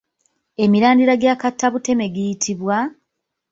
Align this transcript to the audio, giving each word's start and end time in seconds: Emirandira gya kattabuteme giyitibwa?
Emirandira 0.63 1.13
gya 1.21 1.33
kattabuteme 1.41 2.05
giyitibwa? 2.13 2.77